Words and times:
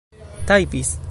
tajpis 0.47 0.97